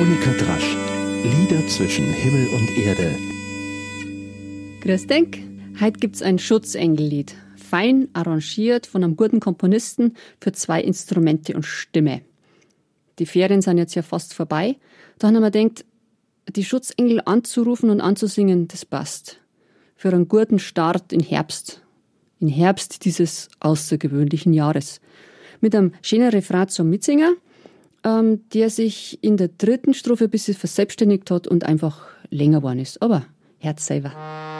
Monika 0.00 0.30
Drasch. 0.30 0.76
Lieder 1.24 1.66
zwischen 1.66 2.10
Himmel 2.10 2.48
und 2.54 2.70
Erde. 2.78 3.18
Grüß 4.80 5.06
denk, 5.06 5.36
heute 5.78 6.00
gibt's 6.00 6.22
ein 6.22 6.38
Schutzengellied. 6.38 7.34
Fein 7.54 8.08
arrangiert 8.14 8.86
von 8.86 9.04
einem 9.04 9.14
guten 9.14 9.40
Komponisten 9.40 10.14
für 10.40 10.52
zwei 10.52 10.80
Instrumente 10.80 11.54
und 11.54 11.66
Stimme. 11.66 12.22
Die 13.18 13.26
Ferien 13.26 13.60
sind 13.60 13.76
jetzt 13.76 13.94
ja 13.94 14.00
fast 14.00 14.32
vorbei. 14.32 14.78
Da 15.18 15.26
haben 15.26 15.34
wir 15.34 15.50
gedacht, 15.50 15.84
die 16.48 16.64
Schutzengel 16.64 17.20
anzurufen 17.26 17.90
und 17.90 18.00
anzusingen, 18.00 18.68
das 18.68 18.86
passt. 18.86 19.38
Für 19.96 20.14
einen 20.14 20.28
guten 20.28 20.58
Start 20.58 21.12
in 21.12 21.20
Herbst. 21.20 21.82
In 22.38 22.48
Herbst 22.48 23.04
dieses 23.04 23.50
außergewöhnlichen 23.60 24.54
Jahres. 24.54 25.02
Mit 25.60 25.74
einem 25.74 25.92
schönen 26.00 26.30
Refrain 26.30 26.68
zum 26.68 26.88
Mitsinger, 26.88 27.34
ähm, 28.04 28.48
der 28.50 28.70
sich 28.70 29.22
in 29.22 29.36
der 29.36 29.48
dritten 29.48 29.94
Strophe 29.94 30.24
ein 30.24 30.30
bisschen 30.30 30.54
verselbstständigt 30.54 31.30
hat 31.30 31.46
und 31.46 31.64
einfach 31.64 32.06
länger 32.30 32.58
geworden 32.58 32.80
ist. 32.80 33.02
Aber 33.02 33.24
Herz 33.58 33.86
selber. 33.86 34.59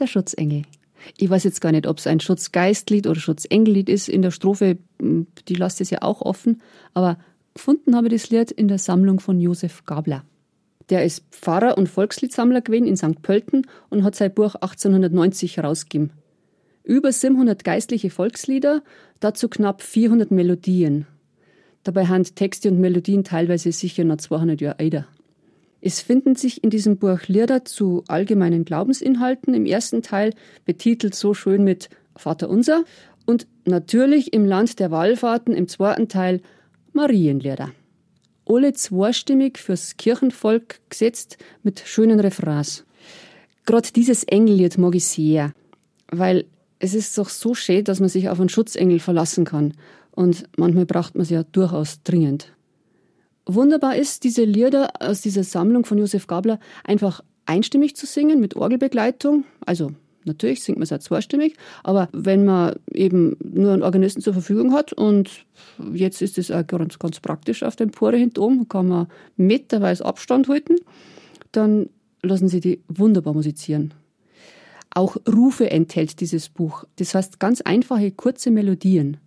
Der 0.00 0.06
Schutzengel. 0.06 0.62
Ich 1.16 1.30
weiß 1.30 1.44
jetzt 1.44 1.60
gar 1.60 1.72
nicht, 1.72 1.86
ob 1.86 1.98
es 1.98 2.06
ein 2.06 2.20
Schutzgeistlied 2.20 3.06
oder 3.06 3.20
Schutzengellied 3.20 3.88
ist. 3.88 4.08
In 4.08 4.22
der 4.22 4.30
Strophe, 4.30 4.78
hm, 5.00 5.26
die 5.48 5.54
lasst 5.54 5.80
es 5.80 5.90
ja 5.90 6.02
auch 6.02 6.22
offen. 6.22 6.62
Aber 6.94 7.18
gefunden 7.54 7.94
habe 7.94 8.08
ich 8.08 8.12
das 8.14 8.30
Lied 8.30 8.50
in 8.50 8.68
der 8.68 8.78
Sammlung 8.78 9.20
von 9.20 9.40
Josef 9.40 9.84
Gabler. 9.84 10.24
Der 10.88 11.04
ist 11.04 11.24
Pfarrer 11.30 11.76
und 11.76 11.88
Volksliedsammler 11.88 12.60
gewesen 12.60 12.86
in 12.86 12.96
St. 12.96 13.22
Pölten 13.22 13.66
und 13.88 14.04
hat 14.04 14.14
sein 14.14 14.32
Buch 14.32 14.54
1890 14.54 15.56
herausgegeben. 15.56 16.12
Über 16.84 17.10
700 17.10 17.64
geistliche 17.64 18.10
Volkslieder, 18.10 18.82
dazu 19.18 19.48
knapp 19.48 19.82
400 19.82 20.30
Melodien. 20.30 21.06
Dabei 21.82 22.06
haben 22.06 22.22
Texte 22.22 22.70
und 22.70 22.78
Melodien 22.78 23.24
teilweise 23.24 23.72
sicher 23.72 24.04
noch 24.04 24.18
200 24.18 24.60
Jahre 24.60 24.78
älter. 24.78 25.06
Es 25.86 26.00
finden 26.00 26.34
sich 26.34 26.64
in 26.64 26.70
diesem 26.70 26.96
Buch 26.96 27.28
Lieder 27.28 27.64
zu 27.64 28.02
allgemeinen 28.08 28.64
Glaubensinhalten 28.64 29.54
im 29.54 29.66
ersten 29.66 30.02
Teil, 30.02 30.34
betitelt 30.64 31.14
so 31.14 31.32
schön 31.32 31.62
mit 31.62 31.90
Vater 32.16 32.50
Unser, 32.50 32.82
und 33.24 33.46
natürlich 33.66 34.32
im 34.32 34.44
Land 34.44 34.80
der 34.80 34.90
Wallfahrten 34.90 35.54
im 35.54 35.68
zweiten 35.68 36.08
Teil 36.08 36.40
Marienlieder. 36.92 37.70
Alle 38.46 38.72
zweistimmig 38.72 39.58
fürs 39.58 39.96
Kirchenvolk 39.96 40.80
gesetzt 40.90 41.38
mit 41.62 41.84
schönen 41.86 42.18
Refrains. 42.18 42.84
Gerade 43.64 43.92
dieses 43.94 44.24
Engellied 44.24 44.78
mag 44.78 44.96
ich 44.96 45.04
sehr, 45.04 45.52
weil 46.10 46.46
es 46.80 46.94
ist 46.94 47.16
doch 47.16 47.28
so 47.28 47.54
schön, 47.54 47.84
dass 47.84 48.00
man 48.00 48.08
sich 48.08 48.28
auf 48.28 48.40
einen 48.40 48.48
Schutzengel 48.48 48.98
verlassen 48.98 49.44
kann. 49.44 49.74
Und 50.10 50.48
manchmal 50.56 50.84
braucht 50.84 51.14
man 51.14 51.22
es 51.22 51.30
ja 51.30 51.44
durchaus 51.44 52.02
dringend. 52.02 52.55
Wunderbar 53.46 53.94
ist, 53.94 54.24
diese 54.24 54.44
Lieder 54.44 54.90
aus 55.00 55.20
dieser 55.20 55.44
Sammlung 55.44 55.84
von 55.84 55.98
Josef 55.98 56.26
Gabler 56.26 56.58
einfach 56.84 57.22
einstimmig 57.46 57.94
zu 57.94 58.04
singen 58.04 58.40
mit 58.40 58.56
Orgelbegleitung. 58.56 59.44
Also 59.64 59.92
natürlich 60.24 60.64
singt 60.64 60.78
man 60.78 60.82
es 60.82 60.92
auch 60.92 60.98
zweistimmig, 60.98 61.54
aber 61.84 62.08
wenn 62.12 62.44
man 62.44 62.74
eben 62.92 63.36
nur 63.42 63.72
einen 63.72 63.84
Organisten 63.84 64.20
zur 64.20 64.32
Verfügung 64.32 64.72
hat 64.72 64.92
und 64.92 65.46
jetzt 65.92 66.22
ist 66.22 66.38
es 66.38 66.50
auch 66.50 66.66
ganz, 66.66 66.98
ganz 66.98 67.20
praktisch 67.20 67.62
auf 67.62 67.76
dem 67.76 67.92
Pore 67.92 68.16
hinten 68.16 68.40
oben, 68.40 68.68
kann 68.68 68.88
man 68.88 69.06
meterweise 69.36 70.04
Abstand 70.04 70.48
halten, 70.48 70.76
dann 71.52 71.88
lassen 72.22 72.48
sie 72.48 72.60
die 72.60 72.82
wunderbar 72.88 73.32
musizieren. 73.32 73.94
Auch 74.90 75.16
Rufe 75.28 75.70
enthält 75.70 76.20
dieses 76.20 76.48
Buch. 76.48 76.84
Das 76.96 77.14
heißt 77.14 77.38
ganz 77.38 77.60
einfache, 77.60 78.10
kurze 78.10 78.50
Melodien. 78.50 79.18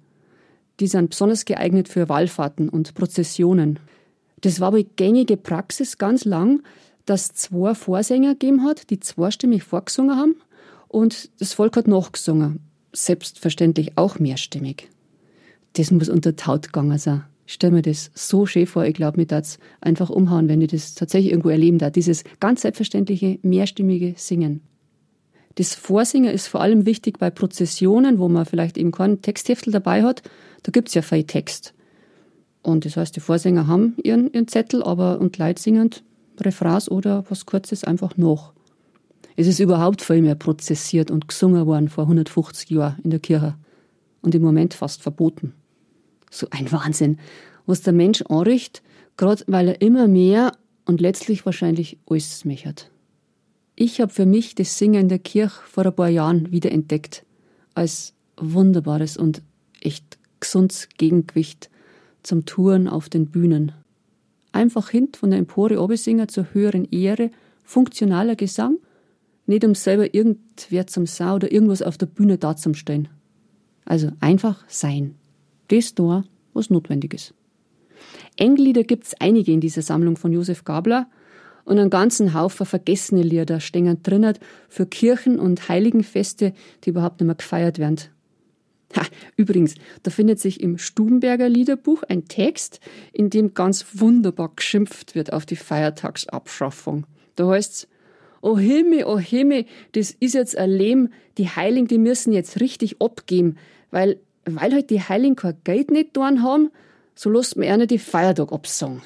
Die 0.80 0.88
sind 0.88 1.12
besonders 1.12 1.46
geeignet 1.46 1.88
für 1.88 2.10
Wallfahrten 2.10 2.70
und 2.70 2.96
Prozessionen. 2.96 3.80
Das 4.42 4.60
war 4.60 4.70
aber 4.70 4.84
gängige 4.84 5.38
Praxis 5.38 5.98
ganz 5.98 6.26
lang, 6.26 6.64
dass 7.06 7.34
zwei 7.34 7.74
Vorsänger 7.74 8.34
gegeben 8.34 8.64
hat, 8.64 8.90
die 8.90 9.00
zweistimmig 9.00 9.64
vorgesungen 9.64 10.16
haben 10.16 10.36
und 10.88 11.30
das 11.40 11.54
Volk 11.54 11.76
hat 11.78 11.88
nachgesungen. 11.88 12.60
Selbstverständlich 12.94 13.98
auch 13.98 14.20
mehrstimmig. 14.20 14.90
Das 15.74 15.92
muss 15.92 16.10
unter 16.10 16.36
Taut 16.36 16.68
gegangen 16.68 16.98
sein. 16.98 17.24
Ich 17.46 17.54
stelle 17.54 17.74
mir 17.74 17.82
das 17.82 18.12
so 18.14 18.46
schön 18.46 18.68
vor, 18.68 18.86
ich 18.86 18.94
glaube, 18.94 19.20
mir 19.20 19.26
das 19.26 19.58
einfach 19.82 20.10
umhauen, 20.12 20.48
wenn 20.48 20.62
ich 20.62 20.72
das 20.72 20.94
tatsächlich 20.94 21.32
irgendwo 21.32 21.50
erleben 21.50 21.80
darf. 21.80 21.94
Dieses 21.94 22.24
ganz 22.40 22.62
selbstverständliche, 22.62 23.40
mehrstimmige 23.42 24.14
Singen. 24.18 24.62
Das 25.56 25.74
Vorsingen 25.74 26.32
ist 26.32 26.48
vor 26.48 26.62
allem 26.62 26.86
wichtig 26.86 27.18
bei 27.18 27.32
Prozessionen, 27.32 28.20
wo 28.20 28.30
man 28.30 28.46
vielleicht 28.46 28.78
eben 28.78 28.92
keinen 28.92 29.22
Textheftel 29.22 29.74
dabei 29.74 30.04
hat. 30.04 30.22
Da 30.64 30.72
gibt 30.72 30.90
es 30.90 30.94
ja 30.94 31.02
viel 31.02 31.24
Text. 31.24 31.74
Und 32.62 32.86
das 32.86 32.98
heißt, 32.98 33.16
die 33.16 33.22
Vorsänger 33.22 33.68
haben 33.68 33.96
ihren, 34.04 34.32
ihren 34.32 34.48
Zettel, 34.48 34.84
aber 34.84 35.20
und 35.20 35.38
Leid 35.38 35.60
Refrains 36.42 36.90
oder 36.90 37.26
was 37.30 37.46
Kurzes 37.46 37.84
einfach 37.84 38.18
noch. 38.18 38.54
Es 39.36 39.48
ist 39.48 39.60
überhaupt 39.60 40.02
viel 40.02 40.22
mehr 40.22 40.36
prozessiert 40.36 41.12
und 41.12 41.28
gesungen 41.28 41.66
worden 41.66 41.90
vor 41.90 42.06
150 42.06 42.70
Jahren 42.70 42.98
in 43.04 43.10
der 43.10 43.20
Kirche 43.20 43.56
und 44.22 44.36
im 44.36 44.42
Moment 44.42 44.74
fast 44.74 45.02
verboten. 45.02 45.54
So 46.30 46.48
ein 46.52 46.72
Wahnsinn, 46.72 47.20
was 47.66 47.82
der 47.82 47.94
Mensch 47.94 48.22
anrichtet, 48.24 48.84
gerade 49.18 49.44
weil 49.48 49.70
er 49.70 49.82
immer 49.82 50.08
mehr 50.08 50.52
und 50.86 51.02
letztlich 51.02 51.46
wahrscheinlich 51.46 51.98
alles 52.10 52.46
mechert. 52.46 52.92
Ich 53.76 54.02
habe 54.02 54.12
für 54.12 54.26
mich 54.26 54.56
das 54.56 54.78
Singen 54.78 55.02
in 55.02 55.10
der 55.10 55.20
Kirche 55.20 55.62
vor 55.66 55.86
ein 55.86 55.96
paar 55.96 56.10
Jahren 56.10 56.52
wieder 56.52 56.72
entdeckt 56.72 57.26
als 57.76 58.14
wunderbares 58.36 59.16
und 59.16 59.42
echt 59.82 60.18
gesundes 60.40 60.90
Gegengewicht 60.98 61.70
zum 62.24 62.46
Touren 62.46 62.88
auf 62.88 63.10
den 63.10 63.28
Bühnen. 63.28 63.72
Einfach 64.52 64.90
hint 64.90 65.18
von 65.18 65.30
der 65.30 65.40
Empore 65.40 65.82
Obesinger 65.82 66.28
zur 66.28 66.54
höheren 66.54 66.86
Ehre, 66.92 67.32
funktionaler 67.64 68.36
Gesang, 68.36 68.78
nicht 69.46 69.66
um 69.66 69.76
selber 69.76 70.14
irgendwer 70.14 70.88
zum 70.88 71.06
Sau 71.06 71.36
oder 71.36 71.52
irgendwas 71.52 71.82
auf 71.82 71.98
der 71.98 72.06
Bühne 72.06 72.38
da 72.38 72.56
zum 72.56 72.74
stehen. 72.74 73.08
Also 73.86 74.12
einfach 74.20 74.64
sein. 74.68 75.16
Das 75.70 75.96
da, 75.96 76.24
was 76.54 76.70
notwendig 76.70 77.14
ist. 77.14 77.34
Englieder 78.38 78.84
gibt's 78.84 79.16
einige 79.20 79.52
in 79.52 79.62
dieser 79.62 79.82
Sammlung 79.82 80.18
von 80.18 80.32
Josef 80.32 80.64
Gabler 80.64 81.08
und 81.66 81.78
einen 81.78 81.90
ganzen 81.90 82.34
Haufen 82.34 82.66
vergessene 82.66 83.22
Lieder 83.22 83.60
stehen 83.60 84.02
drinnen 84.02 84.38
für 84.70 84.86
Kirchen- 84.86 85.40
und 85.40 85.70
Heiligenfeste, 85.70 86.54
die 86.84 86.92
überhaupt 86.92 87.20
nicht 87.20 87.28
mehr 87.28 87.36
gefeiert 87.36 87.78
werden. 87.80 88.00
Ha, 88.96 89.04
übrigens, 89.38 89.76
da 90.04 90.12
findet 90.12 90.40
sich 90.40 90.62
im 90.62 90.78
Stubenberger 90.78 91.48
Liederbuch 91.48 92.04
ein 92.04 92.28
Text, 92.28 92.80
in 93.14 93.30
dem 93.30 93.54
ganz 93.54 93.86
wunderbar 93.94 94.52
geschimpft 94.56 95.16
wird 95.16 95.32
auf 95.32 95.46
die 95.46 95.56
Feiertagsabschaffung. 95.56 97.06
Da 97.36 97.48
heißt's, 97.48 97.88
O 98.42 98.58
Himmel, 98.58 99.04
o 99.04 99.20
Himmel, 99.20 99.66
das 99.92 100.12
ist 100.12 100.34
jetzt 100.34 100.58
ein 100.58 100.70
Lehm, 100.70 101.10
die 101.38 101.50
Heiligen, 101.50 101.88
die 101.88 101.98
müssen 101.98 102.32
jetzt 102.32 102.60
richtig 102.62 103.02
abgeben, 103.02 103.58
weil, 103.92 104.20
weil 104.46 104.74
halt 104.74 104.90
die 104.90 105.02
Heiligen 105.02 105.36
kein 105.36 105.58
Geld 105.64 105.92
nicht 105.92 106.14
tun 106.14 106.42
haben, 106.42 106.72
so 107.16 107.30
lässt 107.30 107.58
man 107.58 107.68
einer 107.68 107.86
die 107.86 108.00
Feiertag 108.00 108.54
absagen. 108.54 109.02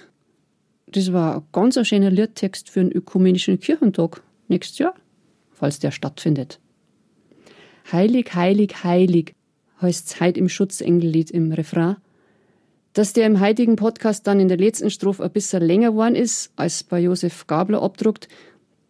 Das 0.88 1.12
war 1.12 1.38
ein 1.38 1.44
ganz 1.52 1.78
ein 1.78 1.86
schöner 1.86 2.12
Liedtext 2.12 2.70
für 2.70 2.82
einen 2.82 2.92
ökumenischen 2.92 3.60
Kirchentag 3.60 4.22
nächstes 4.48 4.78
Jahr, 4.78 4.94
falls 5.52 5.80
der 5.80 5.90
stattfindet. 5.90 6.60
Heilig, 7.92 8.36
heilig, 8.36 8.84
heilig, 8.84 9.34
heißt 9.84 10.08
es 10.08 10.22
heute 10.22 10.40
im 10.40 10.50
Schutzengellied 10.50 11.30
im 11.30 11.52
Refrain. 11.52 11.98
Dass 12.94 13.14
der 13.14 13.28
im 13.28 13.40
heutigen 13.40 13.76
Podcast 13.76 14.26
dann 14.28 14.40
in 14.40 14.48
der 14.48 14.58
letzten 14.58 14.90
Strophe 14.90 15.24
ein 15.24 15.32
bisschen 15.32 15.64
länger 15.64 15.92
geworden 15.92 16.16
ist, 16.16 16.52
als 16.56 16.84
bei 16.84 17.00
Josef 17.00 17.48
Gabler 17.48 17.82
abdruckt, 17.82 18.28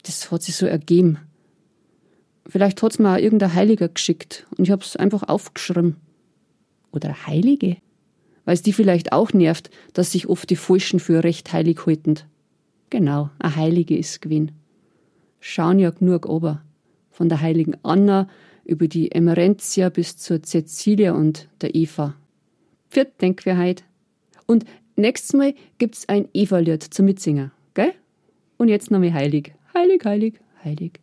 das 0.04 0.32
hat 0.32 0.44
sich 0.44 0.56
so 0.56 0.66
ergeben. 0.66 1.20
Vielleicht 2.46 2.82
hat's 2.82 3.00
mir 3.00 3.14
auch 3.14 3.18
irgendein 3.18 3.54
Heiliger 3.54 3.88
geschickt 3.88 4.46
und 4.58 4.66
ich 4.66 4.72
hab's 4.72 4.96
einfach 4.96 5.24
aufgeschrieben. 5.24 5.96
Oder 6.92 7.26
Heilige? 7.26 7.78
Weil 8.46 8.56
es 8.56 8.62
die 8.62 8.74
vielleicht 8.74 9.14
auch 9.14 9.32
nervt, 9.32 9.70
dass 9.94 10.12
sich 10.12 10.28
oft 10.28 10.50
die 10.50 10.58
Falschen 10.58 11.00
für 11.00 11.24
recht 11.24 11.54
heilig 11.54 11.86
halten. 11.86 12.16
Genau, 12.90 13.30
ein 13.40 13.56
Heilige 13.56 13.98
ist 13.98 14.22
gewesen. 14.22 14.52
Schauen 15.40 15.80
ja 15.80 15.90
genug 15.90 16.28
ober. 16.28 16.62
Von 17.10 17.30
der 17.30 17.42
heiligen 17.42 17.78
Anna 17.84 18.28
über 18.66 18.88
die 18.88 19.12
Emerentia 19.12 19.90
bis 19.90 20.18
zur 20.18 20.42
Cecilia 20.44 21.14
und 21.14 21.48
der 21.62 21.76
Eva. 21.76 22.16
Viert 22.90 23.22
Denkwehrheit. 23.22 23.84
Und 24.46 24.66
nächstes 24.96 25.34
Mal 25.34 25.54
gibt's 25.78 26.08
ein 26.08 26.30
Eva-Lied 26.34 26.84
zum 26.84 27.06
Mitsingen, 27.06 27.52
gell? 27.74 27.94
Und 28.58 28.70
jetzt 28.70 28.92
noch 28.92 29.00
mal 29.00 29.14
heilig. 29.14 29.54
Heilig, 29.74 30.06
heilig, 30.06 30.40
heilig. 30.64 31.03